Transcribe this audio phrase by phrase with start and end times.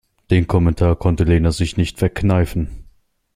[0.31, 2.85] Den Kommentar konnte Lena sich nicht verkneifen.